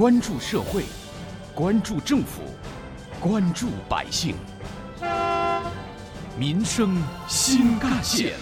[0.00, 0.84] 关注社会，
[1.54, 2.40] 关注政府，
[3.20, 4.34] 关注百姓，
[6.38, 6.96] 民生
[7.28, 8.32] 新干线。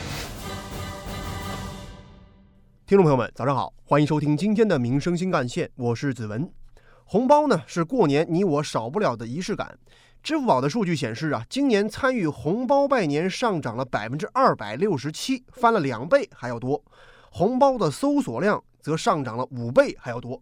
[2.86, 6.48] 听众朋友们，早上好，欢迎收听今天的《民生新干线》，我是子文。
[7.04, 9.76] 红包呢是过年你我少不了的仪式感。
[10.22, 16.80] 支付宝的数据显示啊，今年参与红包拜年上涨了百分之二百六十七，翻了两倍还要多。
[17.32, 20.40] 红包的搜索量则上涨了五倍还要多。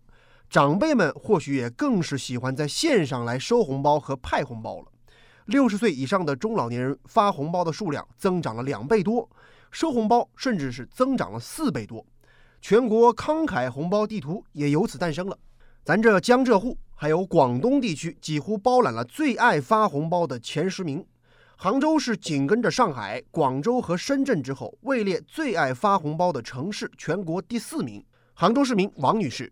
[0.49, 4.87] 长辈们或许也更是喜欢在线上来收红包和派红包了。
[5.47, 9.29] 六十岁以上的中老年人发红包的数量增长了两倍多，
[9.71, 12.05] 收红包甚至是增长了四倍多。
[12.61, 15.39] 全国慷慨红包地图也由此诞生了。
[15.85, 21.05] 咱这江浙沪还有广东地区几乎包揽了最爱发红包的前十名。
[21.57, 28.05] 杭州是紧跟着上海、广州和深圳之后，位列最爱发红包的城市，全国第四名。
[28.35, 29.51] 杭州市民王女士：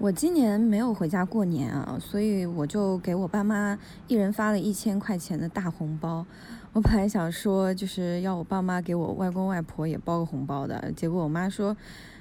[0.00, 6.24] 我今年没有回家过年啊，所以我就给我爸妈一人发了一千块钱的大红包。
[6.72, 11.76] 我本来想说就是要我爸妈给我外公外婆也包个红包的，结果我妈说。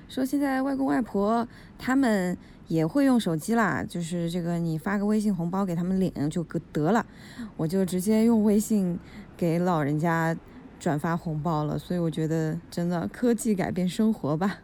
[0.10, 2.36] 说现在外公外婆他们
[2.68, 7.06] 也会用手机啦，就是这个你发个微信红包给他们领就得了，
[7.56, 9.00] 我就直接用微信
[9.38, 10.36] 给老人家
[10.80, 11.78] 转发红包了。
[11.78, 14.58] 所以我觉得真的科技改变生活吧。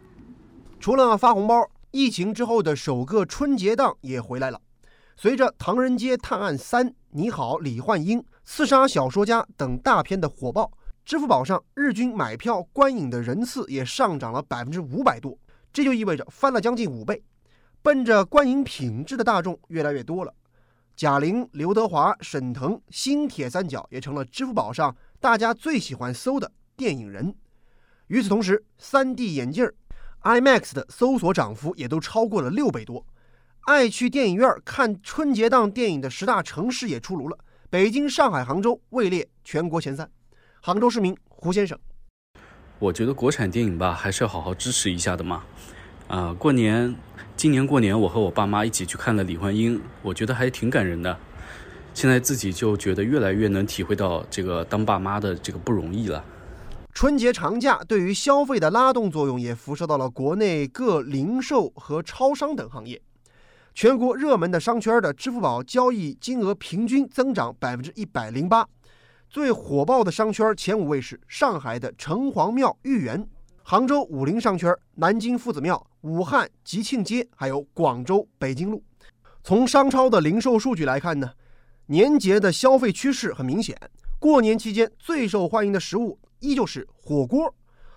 [0.80, 4.59] 除了发红包，疫情之后的首个春节档也回来了。
[5.15, 10.69] 随着《唐人街探案三》《你好，李焕英》《刺杀小说家》等大片的火爆。
[11.05, 15.39] 支付宝上日均买票观影的人次也上涨了百分之五百多，
[15.71, 17.23] 这就意味着翻了将近五倍。
[17.81, 20.33] 奔着观影品质的大众越来越多了。
[20.97, 27.33] 贾玲、刘德华、沈腾、新铁三角也成了支付宝上大家最喜欢搜的电影人。
[28.07, 29.71] 与此同时，3D 眼镜
[30.25, 33.05] IMAX 的搜索涨幅也都超过了六倍多。
[33.67, 37.37] 爱去电影院看春节档电影的十大城市也出炉了，
[37.69, 40.09] 北京、上海、杭州位列全国前三。
[40.61, 41.77] 杭州市民胡先生，
[42.80, 45.43] 我觉得国产电影吧，还是要好好支持一下的嘛。
[46.08, 46.95] 啊，过年，
[47.37, 51.15] 今年过年我和我爸妈一起去看了《李焕英》，我觉得还挺感人的。
[51.93, 56.25] 现在自己就觉得越来越能体会到这个当爸妈的这个不容易了。
[56.95, 63.02] 春节长假对于消费的拉动作用也辐射到了国内各零售和超商等行业。
[63.73, 68.66] 全国热门的商圈的支付宝交易金额平均增长百分之一百零八。
[69.30, 73.27] 最火爆的商圈前五位是上海的城隍庙豫园、
[73.62, 78.82] 杭州武林商圈、南京夫子庙、武汉吉庆街，还有广州北京路。
[79.44, 81.30] 从商超的零售数据来看呢，
[81.88, 83.77] 年节的消费趋势很明显。
[84.17, 87.54] 过年期间最受欢迎的食物依旧是火锅。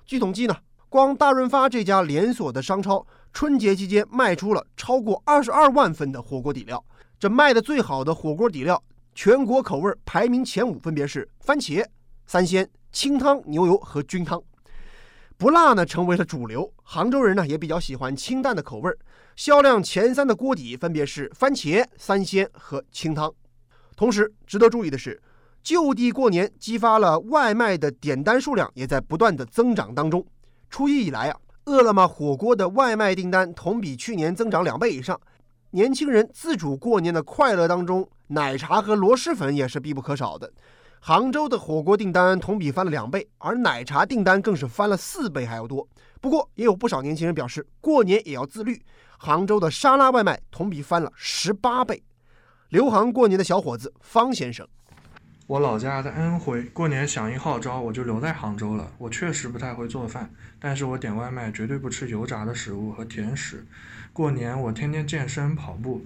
[0.06, 0.56] 据统计呢，
[0.88, 6.82] 光大润发这家连锁的商超，春节期间卖出了超过二十二万份的火锅底料。
[7.20, 8.82] 这卖的最好的火锅底料。
[9.14, 11.84] 全国口味排名前五分别是番茄、
[12.24, 14.40] 三鲜、清汤、牛油和菌汤，
[15.36, 16.72] 不辣呢成为了主流。
[16.84, 18.88] 杭州人呢也比较喜欢清淡的口味，
[19.34, 23.32] 销量前三的锅底分别是番茄、三鲜和清汤。
[23.96, 25.20] 同时值得注意的是，
[25.68, 30.24] 就地过年激发了外卖的点单数量也在不断的增长当中。
[30.70, 31.36] 初一以来啊，
[31.66, 35.20] 饿了么火锅的外卖订单同比去年增长两倍以上。
[35.72, 38.08] 年轻人自主过年的快乐当中。
[38.28, 40.50] 奶茶和螺蛳粉也是必不可少的。
[41.00, 45.86] 杭州的火锅订单同比翻了两倍，而奶茶订单更是翻了四倍还要多。
[46.18, 48.82] 不过，也有不少年轻人表示，过年也要自律。
[49.18, 52.02] 杭州的沙拉外卖同比翻了十八倍。
[52.70, 54.66] 留杭过年的小伙子方先生，
[55.48, 58.92] 我老家在安徽，过年响应号召，我就留在杭州了。
[58.98, 63.66] 我确实不太会做饭，但是我点外卖绝对不吃油炸的食物和甜食。
[64.12, 66.02] 过年我天天健身跑步。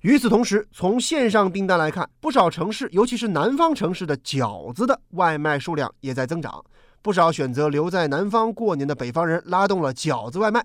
[0.00, 6.64] 与此同时，从线上订单来看，不少城市，尤其是南方城市的饺子的外卖数量也在增长。
[7.02, 10.64] 不少选择留在南方过年的北方人拉动了饺子外卖。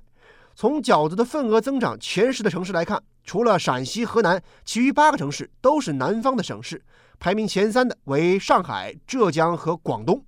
[0.56, 6.81] 从饺子的份额增长前十的城市来看，除了陕西、河南，其余八个城市都是南方的省市。
[7.19, 10.24] 排名前三的为上海、浙江和广东。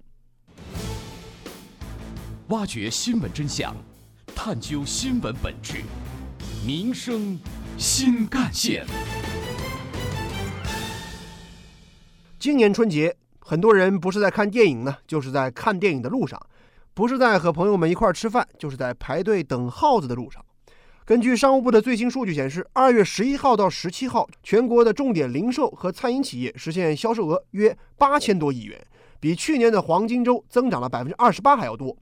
[2.48, 3.74] 挖掘新闻真相，
[4.36, 5.84] 探究新闻本质，
[6.66, 7.40] 民生。
[7.78, 8.86] 新干线。
[12.38, 16.38] 今年春节，很多人不是在看电影呢，就是在看电影的路上；
[16.94, 20.46] 不是在和朋友们一块儿吃饭，就是在排队等耗子的路上。
[21.12, 28.82] 根据商务部的最新数据显示，二月十一号到十七号，全国的重点零售和餐饮企业实现销售额约八千多亿元，
[29.20, 31.94] 比去年的黄金周增长了百分之二十八还要多。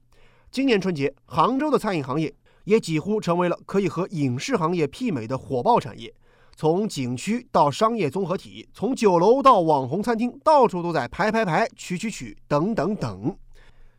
[0.52, 2.32] 今年春节，杭州的餐饮行业。
[2.62, 6.14] 也几乎成为了可以和影视行业媲美的火爆产业。
[6.54, 13.36] 从景区到商业综合体，从酒楼到网红餐厅，到处都在排排排、取取取等等等。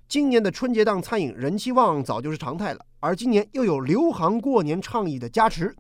[0.08, 5.76] 今年的春节档餐饮人气旺早就是常态了，而今年又有留行过年倡议的加持，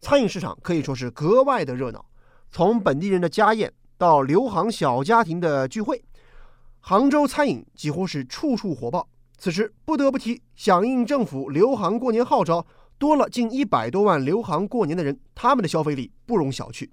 [0.00, 2.04] 餐饮市场可以说是格外的热闹。
[2.52, 6.02] 从本地人的家宴到留行小家庭的聚会，
[6.78, 9.06] 杭州餐饮几乎是处处火爆。
[9.36, 12.64] 此时不得不提，响应政府留行过年号召，
[12.96, 16.88] 多了近一百多万留行过年的人，他们的消费力不容小觑。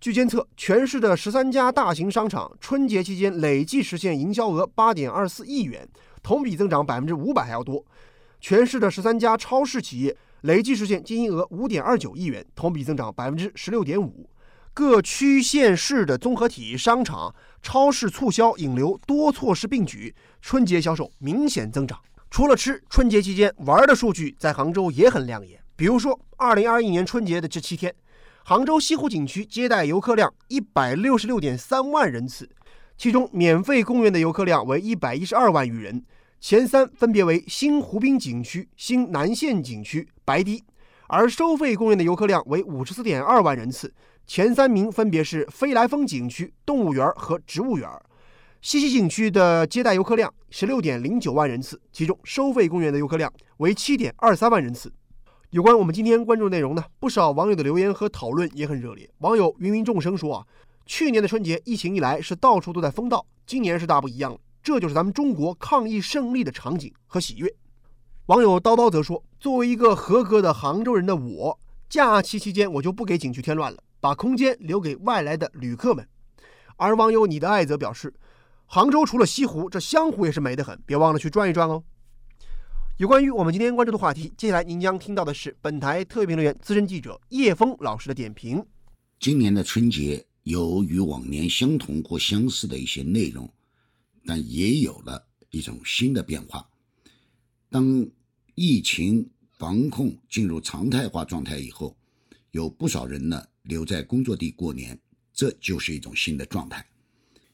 [0.00, 5.88] 据监测，全市的十三家大型商场春节期间累计实现营销额八点二四亿元。
[6.22, 7.82] 同比增长百分之五百还要多，
[8.40, 14.28] 全市的十三家超市企业累计实现经营额五点二九亿元，同比增长百分之十六点五。
[14.72, 21.98] 各区县市的综合体、商场、超市促销引流多措施并举，春节销售明显增长。
[22.30, 25.60] 除了吃，春节期间玩的数据在杭州也很亮眼。
[25.74, 27.92] 比如说，二零二一年春节的这七天，
[28.44, 32.48] 杭州西湖景区接待游客量一百六十六点三万人次。
[32.96, 36.04] 其中，免费公园的游客量为一百一十二万余人，
[36.40, 40.58] 前三分别为新湖滨景区、新南线景区、白堤；
[41.06, 43.92] 而收费公园的游客量为五十四点二万人次，
[44.26, 47.86] 前三名分别是飞来峰景区、动物园和植物园。
[48.62, 54.90] 西溪景区的接待游客量十六点零九万人次，其中收费公园的游客量为七点二三万人次。
[55.50, 59.08] 有关我们今天关注内容呢，不少网友的留言和讨论也很热烈。
[59.18, 60.46] 网友芸芸众生说啊。
[60.86, 67.54] 去年的春节疫情一来是到处都在封道，今年是大不一样了，这就是咱们中国抗疫胜利的场景和喜悦。
[68.26, 71.58] 网友叨叨则说：“作为一个合格的杭州人的我，
[71.88, 76.06] 假期期间我就不给景区添乱了，把空间留给外来的旅客们。”
[76.76, 78.12] 而网友你的爱则表示
[78.66, 81.82] ：“杭州除了西湖，这湘湖也是美得很，别忘了去转一转哦。”
[82.98, 88.64] 有关于我们今天关注的话题，接下来您将听到的是本台特别评论员、资深记者叶峰老师的点评。
[89.18, 90.24] 今年的春节。
[90.44, 93.48] 有与往年相同或相似的一些内容，
[94.24, 96.68] 但也有了一种新的变化。
[97.68, 98.06] 当
[98.54, 101.96] 疫情防控进入常态化状态以后，
[102.50, 104.98] 有不少人呢留在工作地过年，
[105.32, 106.84] 这就是一种新的状态，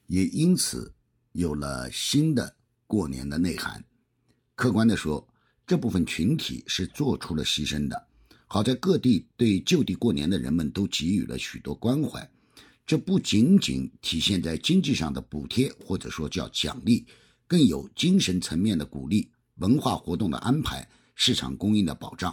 [0.07, 0.93] 也因此
[1.33, 3.85] 有了新的过年的内涵。
[4.55, 5.29] 客观的说，
[5.67, 8.07] 这部分群体是做出了牺牲的。
[8.47, 12.31] 好在各地对就地过年的人们都给予了许多关怀。
[12.87, 17.05] 这不仅仅体现在经济上的补贴，或者说叫奖励，
[17.49, 22.33] 更有精神层面的鼓励、文化活动的安排、市场供应的保障。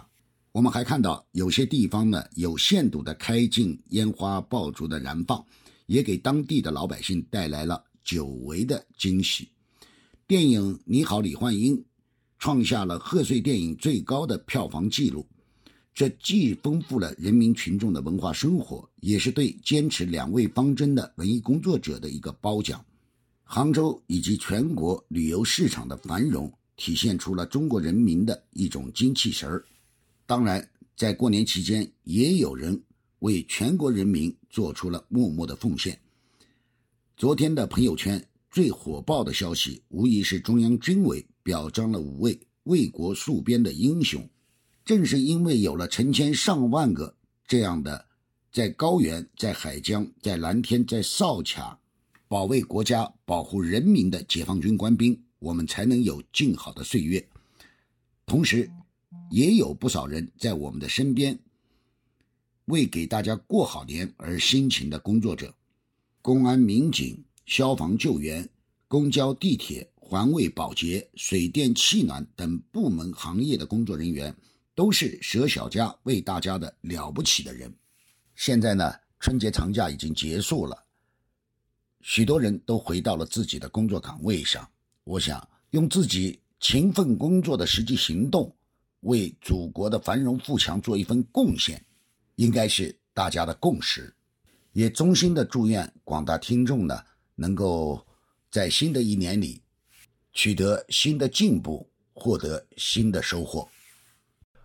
[0.52, 5.44] 我们还看到有些地方呢，有限度的开禁烟花爆竹的燃放，
[5.86, 9.48] 也给当地的老百姓带来了久违的惊喜。
[10.24, 11.76] 电影《你好，李焕英》
[12.38, 15.26] 创下了贺岁电影最高的票房纪录。
[15.94, 22.84] 这既丰富了人民群众的文化生活，也是对坚持两位方针的文艺工作者的一个褒奖。
[23.44, 29.64] 杭州以及全国旅游市场的繁荣，体现出了中国人民的一种精气神儿。
[30.26, 32.82] 当然，在过年期间，也有人
[33.20, 35.96] 为全国人民做出了默默的奉献。
[37.16, 38.20] 昨天的朋友圈
[38.50, 44.28] 最火爆的消息，无疑是中央军委表彰了五位为国戍边的英雄。
[44.84, 48.06] 正是因为有了成千上万个这样的
[48.52, 51.78] 在高原、在海疆、在蓝天、在哨卡
[52.28, 57.26] 保卫国家、保护人民的解放军官兵，我们才能有静好的岁月。
[58.26, 58.70] 同时，
[59.30, 61.38] 也有不少人在我们的身边，
[62.66, 65.54] 为给大家过好年而辛勤的工作者：
[66.20, 68.48] 公安、民警、消防救援、
[68.86, 74.34] 公交、地铁、环卫、保洁、水电气暖等部门行业的工作人员。
[74.74, 77.72] 都是舍小家为大家的了不起的人。
[78.34, 80.84] 现在呢，春节长假已经结束了，
[82.00, 84.68] 许多人都回到了自己的工作岗位上。
[85.04, 88.54] 我想用自己勤奋工作的实际行动，
[89.00, 91.80] 为祖国的繁荣富强做一份贡献，
[92.36, 94.12] 应该是大家的共识。
[94.72, 97.00] 也衷心的祝愿广大听众呢，
[97.36, 98.04] 能够
[98.50, 99.62] 在新的一年里
[100.32, 103.68] 取得新的进步，获得新的收获。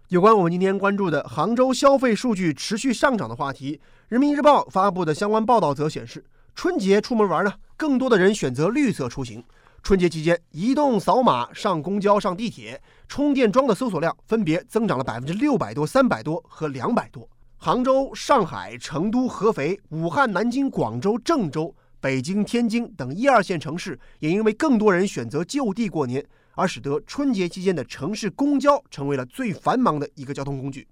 [0.09, 6.25] 有关我们今天关注的杭州消费数据持续上涨的话题，《人民日报》发布的相关报道则显示，
[6.55, 9.43] 春节出门玩呢，更多的人选择绿色出行。
[9.83, 17.29] 春节期间，移动扫码上公交、上地铁、充电桩的搜索量分别增长了百分之六百多、三百多和两百多。
[17.57, 26.25] 杭州、上海、成都、合肥、武汉、南京、广州、郑州、北京、天津等一二线城市，也因为更多人选择就地过年，
[26.55, 30.87] 而使得春节期间的城市公交成为了最繁忙的一个交通工具。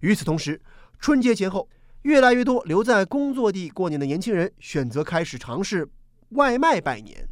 [0.00, 0.60] 与此同时，
[0.98, 1.68] 春节前后，
[2.02, 5.88] 越来越多留在工作地过年的年轻人选择开始尝试
[6.30, 7.28] 外卖拜年，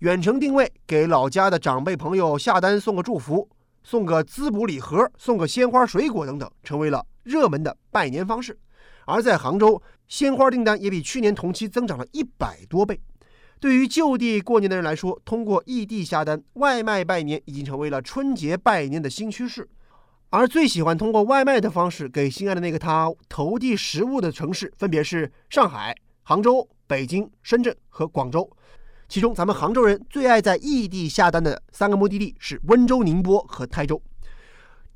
[0.00, 3.48] 远程定位给老家的长辈朋友下单送个祝福，
[3.82, 8.58] 送个滋补礼盒，送个鲜花水果等等，成为了热门的拜年方式。
[9.06, 13.00] 而在杭州，鲜花订单也比去年同期增长了一百多倍。
[13.60, 19.68] 对于就地过年的人来说，通过异地下单外卖拜年已经成为了春节拜年的新趋势。
[20.30, 28.48] 而最喜欢通过外卖的方式给心爱的那个他投递食物的城市，分别是上海、杭州、北京、深圳和广州。
[29.08, 34.00] 其中，咱们杭州人最爱在异地下单的三个目的地是温州、宁波和台州。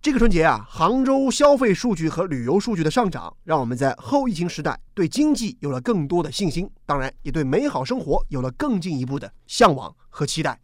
[0.02, 10.58] 这个春节啊，杭州消费数据和旅游数据的上涨，让我们在后疫情时代对经济有了更多的信心，当然也对美好生活有了更进一步的向往和期待。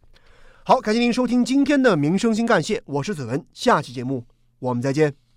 [0.65, 4.25] 好，感谢您收听今天的民生新干线，我是子文，下期节目
[4.59, 5.28] 我们再见。